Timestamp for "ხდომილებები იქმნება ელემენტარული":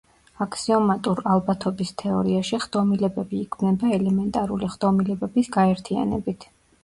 2.63-4.71